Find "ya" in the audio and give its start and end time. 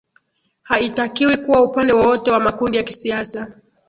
2.77-2.83